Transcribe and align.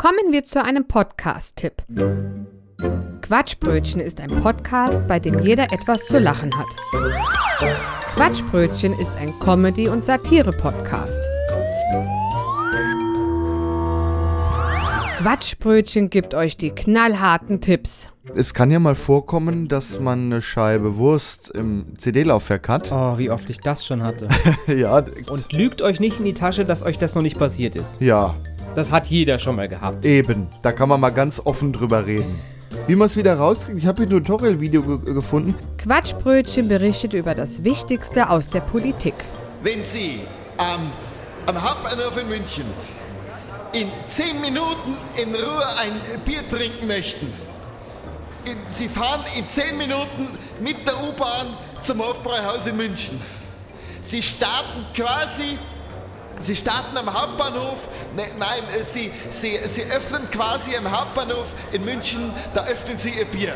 Kommen 0.00 0.32
wir 0.32 0.44
zu 0.44 0.64
einem 0.64 0.86
Podcast-Tipp. 0.86 1.82
Quatschbrötchen 3.20 4.00
ist 4.00 4.18
ein 4.18 4.30
Podcast, 4.40 5.06
bei 5.06 5.20
dem 5.20 5.40
jeder 5.40 5.64
etwas 5.64 6.06
zu 6.06 6.18
lachen 6.18 6.50
hat. 6.56 6.68
Quatschbrötchen 8.14 8.98
ist 8.98 9.14
ein 9.16 9.38
Comedy- 9.40 9.88
und 9.90 10.02
Satire-Podcast. 10.02 11.22
Quatschbrötchen 15.18 16.08
gibt 16.08 16.32
euch 16.32 16.56
die 16.56 16.70
knallharten 16.70 17.60
Tipps. 17.60 18.08
Es 18.34 18.54
kann 18.54 18.70
ja 18.70 18.78
mal 18.78 18.96
vorkommen, 18.96 19.68
dass 19.68 20.00
man 20.00 20.32
eine 20.32 20.40
Scheibe 20.40 20.96
Wurst 20.96 21.50
im 21.50 21.98
CD-Laufwerk 21.98 22.70
hat. 22.70 22.90
Oh, 22.90 23.18
wie 23.18 23.30
oft 23.30 23.50
ich 23.50 23.58
das 23.58 23.84
schon 23.84 24.02
hatte. 24.02 24.28
ja, 24.66 25.04
Und 25.30 25.52
lügt 25.52 25.82
euch 25.82 26.00
nicht 26.00 26.20
in 26.20 26.24
die 26.24 26.32
Tasche, 26.32 26.64
dass 26.64 26.82
euch 26.82 26.96
das 26.96 27.14
noch 27.14 27.22
nicht 27.22 27.38
passiert 27.38 27.76
ist. 27.76 28.00
ja, 28.00 28.34
Das 28.74 28.90
hat 28.90 29.06
jeder 29.06 29.38
schon 29.38 29.56
mal 29.56 29.68
gehabt. 29.68 30.06
eben. 30.06 30.48
Da 30.62 30.72
kann 30.72 30.88
man 30.88 31.00
mal 31.00 31.10
ganz 31.10 31.40
offen 31.44 31.72
drüber 31.72 32.06
reden. 32.06 32.38
Wie 32.86 32.94
man 32.94 33.06
es 33.06 33.16
wieder 33.16 33.36
rauskriegt, 33.36 33.78
ich 33.78 33.86
habe 33.86 34.04
hier 34.04 34.16
ein 34.16 34.24
Tutorial-Video 34.24 34.82
ge 34.82 35.14
gefunden. 35.14 35.54
Quatschbrötchen 35.78 36.68
berichtet 36.68 37.14
über 37.14 37.34
das 37.34 37.64
Wichtigste 37.64 38.30
aus 38.30 38.48
der 38.48 38.60
Politik. 38.60 39.14
Wenn 39.62 39.84
Sie 39.84 40.20
am, 40.56 40.92
am 41.46 41.62
Hauptbahnhof 41.62 42.20
in 42.20 42.28
München 42.28 42.64
in 43.72 43.88
10 44.06 44.40
Minuten 44.40 44.96
in 45.16 45.34
Ruhe 45.34 45.64
ein 45.80 46.20
Bier 46.24 46.46
trinken 46.48 46.86
möchten, 46.86 47.32
in, 48.44 48.56
Sie 48.70 48.88
fahren 48.88 49.22
in 49.36 49.46
10 49.46 49.76
Minuten 49.76 50.28
mit 50.60 50.76
der 50.86 50.94
U-Bahn 51.08 51.56
zum 51.80 51.98
Hofbräuhaus 51.98 52.66
in 52.66 52.76
München. 52.76 53.20
Sie 54.02 54.22
starten 54.22 54.84
quasi, 54.94 55.58
Sie 56.40 56.56
starten 56.56 56.96
am 56.96 57.06
Hauptbahnhof, 57.06 57.88
ne, 58.16 58.22
nein, 58.38 58.62
äh, 58.74 58.82
Sie, 58.82 59.10
Sie, 59.30 59.58
Sie 59.68 59.82
öffnen 59.82 60.22
quasi 60.30 60.74
am 60.74 60.90
Hauptbahnhof 60.90 61.54
in 61.72 61.84
München, 61.84 62.32
da 62.54 62.64
öffnen 62.64 62.96
Sie 62.96 63.10
Ihr 63.10 63.26
Bier. 63.26 63.52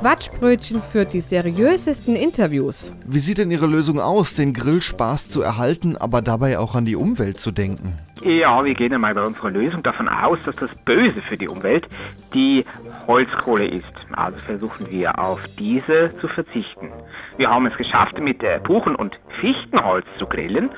Quatschbrötchen 0.00 0.82
führt 0.82 1.12
die 1.12 1.20
seriösesten 1.20 2.14
Interviews. 2.14 2.92
Wie 3.06 3.20
sieht 3.20 3.38
denn 3.38 3.50
Ihre 3.50 3.66
Lösung 3.66 4.00
aus, 4.00 4.34
den 4.34 4.52
Grillspaß 4.52 5.28
zu 5.28 5.40
erhalten, 5.40 5.96
aber 5.96 6.20
dabei 6.20 6.58
auch 6.58 6.74
an 6.74 6.84
die 6.84 6.96
Umwelt 6.96 7.40
zu 7.40 7.52
denken? 7.52 7.98
Ja, 8.22 8.64
wir 8.64 8.74
gehen 8.74 8.92
einmal 8.92 9.14
bei 9.14 9.22
unserer 9.22 9.50
Lösung 9.50 9.82
davon 9.82 10.08
aus, 10.08 10.38
dass 10.44 10.56
das 10.56 10.74
Böse 10.84 11.22
für 11.28 11.36
die 11.36 11.48
Umwelt 11.48 11.86
die 12.32 12.64
Holzkohle 13.06 13.66
ist. 13.66 13.92
Also 14.12 14.38
versuchen 14.38 14.90
wir 14.90 15.18
auf 15.18 15.40
diese 15.58 16.12
zu 16.20 16.28
verzichten. 16.28 16.90
Wir 17.36 17.48
haben 17.48 17.66
es 17.66 17.76
geschafft, 17.76 18.18
mit 18.18 18.42
äh, 18.42 18.60
Buchen- 18.62 18.96
und 18.96 19.16
Fichtenholz 19.40 20.06
zu 20.18 20.26
grillen. 20.26 20.70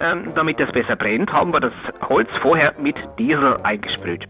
Ähm, 0.00 0.32
damit 0.34 0.60
das 0.60 0.70
besser 0.72 0.96
brennt, 0.96 1.32
haben 1.32 1.52
wir 1.52 1.60
das 1.60 1.72
Holz 2.08 2.28
vorher 2.42 2.74
mit 2.78 2.96
Diesel 3.18 3.58
eingesprüht. 3.62 4.24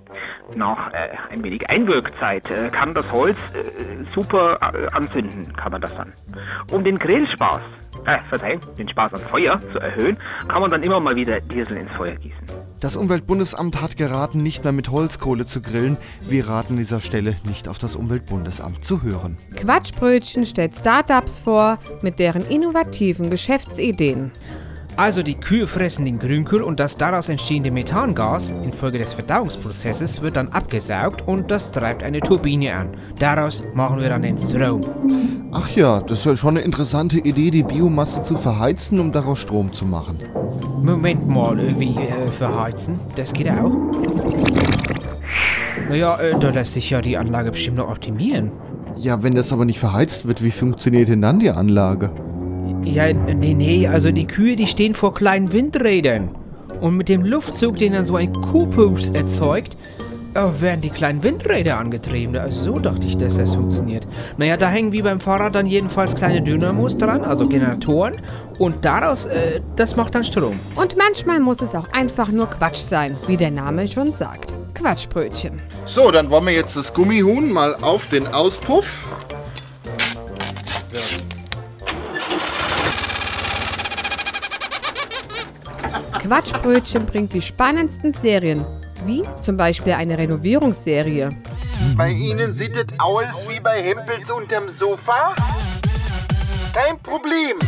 Nach 0.54 0.92
äh, 0.92 1.10
ein 1.32 1.42
wenig 1.42 1.68
Einwirkzeit 1.70 2.50
äh, 2.50 2.68
kann 2.70 2.94
das 2.94 3.10
Holz 3.12 3.38
äh, 3.54 4.04
super 4.14 4.58
äh, 4.60 4.86
anzünden, 4.94 5.52
kann 5.56 5.72
man 5.72 5.80
das 5.80 5.94
dann. 5.96 6.12
Um 6.70 6.84
den 6.84 6.98
Grillspaß, 6.98 7.62
äh, 8.06 8.18
verzeihen, 8.28 8.60
den 8.78 8.88
Spaß 8.88 9.14
am 9.14 9.20
Feuer 9.20 9.58
zu 9.72 9.78
erhöhen, 9.78 10.16
kann 10.48 10.60
man 10.60 10.70
dann 10.70 10.82
immer 10.82 11.00
mal 11.00 11.16
wieder 11.16 11.40
Diesel 11.40 11.76
ins 11.76 11.92
Feuer 11.92 12.14
gießen. 12.14 12.53
Das 12.84 12.96
Umweltbundesamt 12.96 13.80
hat 13.80 13.96
geraten, 13.96 14.42
nicht 14.42 14.62
mehr 14.62 14.72
mit 14.74 14.90
Holzkohle 14.90 15.46
zu 15.46 15.62
grillen. 15.62 15.96
Wir 16.28 16.48
raten 16.48 16.74
an 16.74 16.76
dieser 16.76 17.00
Stelle 17.00 17.36
nicht 17.48 17.66
auf 17.66 17.78
das 17.78 17.96
Umweltbundesamt 17.96 18.84
zu 18.84 19.00
hören. 19.00 19.38
Quatschbrötchen 19.56 20.44
stellt 20.44 20.74
Startups 20.74 21.38
vor 21.38 21.78
mit 22.02 22.18
deren 22.18 22.46
innovativen 22.46 23.30
Geschäftsideen. 23.30 24.32
Also 24.96 25.24
die 25.24 25.34
Kühe 25.34 25.66
fressen 25.66 26.04
den 26.04 26.20
Grünkohl 26.20 26.62
und 26.62 26.78
das 26.78 26.96
daraus 26.96 27.28
entstehende 27.28 27.72
Methangas 27.72 28.50
infolge 28.62 28.98
des 28.98 29.12
Verdauungsprozesses 29.12 30.22
wird 30.22 30.36
dann 30.36 30.48
abgesaugt 30.50 31.26
und 31.26 31.50
das 31.50 31.72
treibt 31.72 32.04
eine 32.04 32.20
Turbine 32.20 32.74
an. 32.74 32.88
Daraus 33.18 33.64
machen 33.74 34.00
wir 34.00 34.08
dann 34.08 34.22
den 34.22 34.38
Strom. 34.38 34.82
Ach 35.50 35.68
ja, 35.70 36.00
das 36.00 36.20
ist 36.20 36.26
ja 36.26 36.36
schon 36.36 36.50
eine 36.50 36.60
interessante 36.60 37.18
Idee, 37.18 37.50
die 37.50 37.64
Biomasse 37.64 38.22
zu 38.22 38.36
verheizen, 38.36 39.00
um 39.00 39.10
daraus 39.10 39.40
Strom 39.40 39.72
zu 39.72 39.84
machen. 39.84 40.18
Moment 40.80 41.26
mal, 41.26 41.58
äh, 41.58 41.78
wie 41.78 41.96
äh, 41.96 42.30
verheizen? 42.30 42.98
Das 43.16 43.32
geht 43.32 43.50
auch? 43.50 43.72
Naja, 45.88 46.16
äh, 46.18 46.38
da 46.38 46.50
lässt 46.50 46.74
sich 46.74 46.90
ja 46.90 47.00
die 47.00 47.16
Anlage 47.16 47.50
bestimmt 47.50 47.78
noch 47.78 47.88
optimieren. 47.88 48.52
Ja, 48.96 49.24
wenn 49.24 49.34
das 49.34 49.52
aber 49.52 49.64
nicht 49.64 49.80
verheizt 49.80 50.26
wird, 50.26 50.42
wie 50.42 50.52
funktioniert 50.52 51.08
denn 51.08 51.20
dann 51.20 51.40
die 51.40 51.50
Anlage? 51.50 52.10
Ja, 52.84 53.12
nee, 53.12 53.54
nee, 53.54 53.88
also 53.88 54.10
die 54.10 54.26
Kühe, 54.26 54.56
die 54.56 54.66
stehen 54.66 54.94
vor 54.94 55.14
kleinen 55.14 55.52
Windrädern. 55.52 56.30
Und 56.80 56.96
mit 56.96 57.08
dem 57.08 57.24
Luftzug, 57.24 57.76
den 57.76 57.92
dann 57.92 58.04
so 58.04 58.16
ein 58.16 58.32
Kuhpups 58.32 59.08
erzeugt, 59.08 59.76
äh, 60.34 60.60
werden 60.60 60.80
die 60.80 60.90
kleinen 60.90 61.22
Windräder 61.22 61.78
angetrieben. 61.78 62.36
Also 62.36 62.60
so 62.60 62.78
dachte 62.78 63.06
ich, 63.06 63.16
dass 63.16 63.36
das 63.36 63.54
funktioniert. 63.54 64.06
Naja, 64.36 64.56
da 64.56 64.68
hängen 64.68 64.92
wie 64.92 65.02
beim 65.02 65.20
Fahrrad 65.20 65.54
dann 65.54 65.66
jedenfalls 65.66 66.14
kleine 66.14 66.42
Dynamos 66.42 66.98
dran, 66.98 67.22
also 67.22 67.48
Generatoren. 67.48 68.16
Und 68.58 68.84
daraus, 68.84 69.26
äh, 69.26 69.60
das 69.76 69.96
macht 69.96 70.14
dann 70.14 70.24
Strom. 70.24 70.58
Und 70.74 70.96
manchmal 70.96 71.40
muss 71.40 71.62
es 71.62 71.74
auch 71.74 71.90
einfach 71.92 72.28
nur 72.28 72.46
Quatsch 72.50 72.78
sein, 72.78 73.16
wie 73.26 73.36
der 73.36 73.50
Name 73.50 73.88
schon 73.88 74.12
sagt. 74.12 74.54
Quatschbrötchen. 74.74 75.62
So, 75.86 76.10
dann 76.10 76.30
wollen 76.30 76.46
wir 76.46 76.52
jetzt 76.52 76.76
das 76.76 76.92
Gummihuhn 76.92 77.50
mal 77.50 77.76
auf 77.76 78.08
den 78.08 78.26
Auspuff. 78.26 79.08
Quatschbrötchen 86.26 87.04
bringt 87.04 87.34
die 87.34 87.42
spannendsten 87.42 88.10
Serien, 88.10 88.64
wie 89.04 89.24
zum 89.42 89.58
Beispiel 89.58 89.92
eine 89.92 90.16
Renovierungsserie. 90.16 91.28
Bei 91.98 92.08
Ihnen 92.08 92.54
sieht 92.54 92.74
es 92.76 92.86
aus 92.98 93.46
wie 93.46 93.60
bei 93.60 93.82
Hempels 93.82 94.30
unterm 94.30 94.70
Sofa? 94.70 95.34
Kein 96.72 96.98
Problem. 97.02 97.58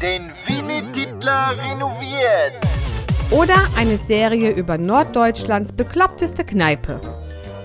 Denn 0.00 0.32
Winnie 0.46 0.90
Titler 0.92 1.54
renoviert. 1.58 2.54
Oder 3.30 3.56
eine 3.76 3.98
Serie 3.98 4.52
über 4.52 4.78
Norddeutschlands 4.78 5.72
bekloppteste 5.72 6.46
Kneipe. 6.46 6.98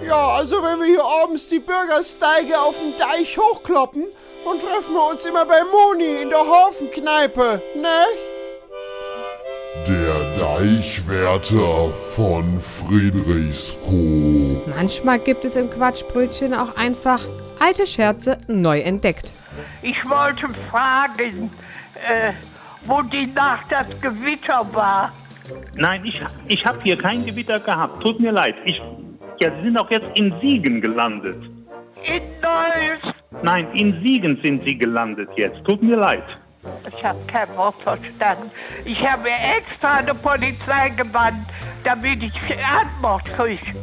Ja, 0.05 0.27
also 0.27 0.57
wenn 0.61 0.77
wir 0.79 0.87
hier 0.87 1.05
abends 1.23 1.47
die 1.47 1.59
Bürgersteige 1.59 2.59
auf 2.59 2.77
dem 2.77 2.99
Deich 2.99 3.37
hochkloppen, 3.37 4.07
dann 4.43 4.59
treffen 4.59 4.93
wir 4.93 5.09
uns 5.09 5.23
immer 5.23 5.45
bei 5.45 5.61
Moni 5.63 6.21
in 6.21 6.29
der 6.29 6.39
Hafenkneipe, 6.39 7.61
ne? 7.81 8.32
Der 9.87 10.37
Deichwärter 10.37 11.89
von 11.89 12.59
Friedrichskoog. 12.59 14.67
Manchmal 14.67 15.17
gibt 15.17 15.45
es 15.45 15.55
im 15.55 15.69
Quatschbrötchen 15.69 16.53
auch 16.53 16.77
einfach 16.77 17.19
alte 17.59 17.87
Scherze 17.87 18.37
neu 18.47 18.79
entdeckt. 18.79 19.33
Ich 19.81 19.97
wollte 20.07 20.47
fragen, 20.69 21.49
äh, 21.95 22.33
wo 22.85 23.01
die 23.01 23.25
Nacht 23.25 23.65
das 23.71 23.89
Gewitter 23.99 24.63
war. 24.73 25.11
Nein, 25.75 26.05
ich, 26.05 26.21
ich 26.47 26.65
habe 26.65 26.79
hier 26.83 26.97
kein 26.97 27.25
Gewitter 27.25 27.59
gehabt. 27.59 28.01
Tut 28.03 28.19
mir 28.19 28.31
leid. 28.31 28.55
Ich, 28.65 28.79
ja, 29.39 29.51
Sie 29.57 29.63
sind 29.63 29.77
auch 29.77 29.89
jetzt 29.89 30.07
in 30.13 30.33
Siegen 30.39 30.81
gelandet. 30.81 31.41
In 32.05 32.21
Neuss. 32.41 33.13
Nein, 33.41 33.67
in 33.73 34.03
Siegen 34.05 34.39
sind 34.43 34.63
Sie 34.65 34.77
gelandet 34.77 35.29
jetzt. 35.35 35.63
Tut 35.65 35.81
mir 35.81 35.97
leid. 35.97 36.23
Ich 36.87 37.03
habe 37.03 37.19
kein 37.27 37.55
Wort 37.57 37.75
verstanden. 37.83 38.51
Ich 38.85 39.07
habe 39.07 39.29
extra 39.29 39.97
eine 39.97 40.13
Polizei 40.15 40.89
gewandt, 40.89 41.47
damit 41.83 42.23
ich 42.23 42.33
Antwort 42.65 43.25
kriege. 43.35 43.75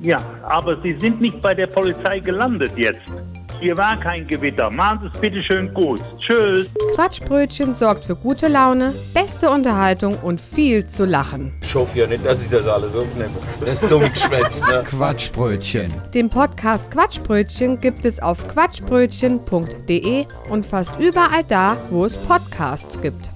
Ja, 0.00 0.18
aber 0.44 0.80
Sie 0.80 0.98
sind 0.98 1.20
nicht 1.20 1.40
bei 1.42 1.54
der 1.54 1.66
Polizei 1.66 2.20
gelandet 2.20 2.72
jetzt. 2.76 3.12
Hier 3.60 3.76
war 3.76 4.00
kein 4.00 4.26
Gewitter. 4.26 4.70
Machen 4.70 5.00
Sie 5.02 5.10
es 5.12 5.20
bitte 5.20 5.42
schön 5.42 5.72
gut. 5.74 6.00
Tschüss. 6.18 6.66
Quatschbrötchen 6.94 7.74
sorgt 7.74 8.06
für 8.06 8.16
gute 8.16 8.48
Laune, 8.48 8.94
beste 9.12 9.50
Unterhaltung 9.50 10.16
und 10.22 10.40
viel 10.40 10.86
zu 10.86 11.04
lachen. 11.04 11.52
Ich 11.60 11.74
hoffe 11.74 11.98
ja 11.98 12.06
nicht, 12.06 12.24
dass 12.24 12.42
ich 12.42 12.48
das 12.48 12.66
alles 12.66 12.96
aufnehme. 12.96 13.34
Das 13.60 13.82
ist 13.82 13.90
dumm 13.90 14.00
geschwätzt, 14.00 14.66
ne? 14.66 14.82
Quatschbrötchen. 14.86 15.92
Den 16.14 16.30
Podcast 16.30 16.90
Quatschbrötchen 16.90 17.78
gibt 17.80 18.06
es 18.06 18.18
auf 18.20 18.48
quatschbrötchen.de 18.48 20.26
und 20.48 20.64
fast 20.64 20.98
überall 20.98 21.44
da, 21.46 21.76
wo 21.90 22.06
es 22.06 22.16
Podcasts 22.16 22.98
gibt. 23.02 23.30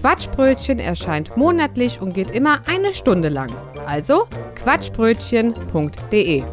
Quatschbrötchen 0.00 0.78
erscheint 0.78 1.36
monatlich 1.36 2.00
und 2.00 2.14
geht 2.14 2.30
immer 2.30 2.60
eine 2.66 2.94
Stunde 2.94 3.28
lang. 3.28 3.50
Also 3.86 4.26
quatschbrötchen.de. 4.62 6.44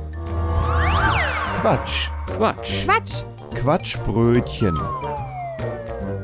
Quatsch. 1.62 2.10
Quatsch. 2.38 2.86
Quatsch, 2.86 3.24
Quatschbrötchen. 3.56 4.78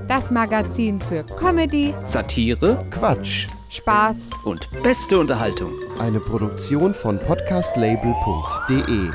das 0.07 0.29
Magazin 0.29 1.01
für 1.01 1.23
Comedy, 1.23 1.91
Satire 2.05 2.85
Quatsch. 2.91 3.47
Spaß 3.71 4.27
und 4.43 4.69
beste 4.83 5.17
Unterhaltung. 5.17 5.71
Eine 5.97 6.19
Produktion 6.19 6.93
von 6.93 7.17
podcastlabel.de. 7.17 9.09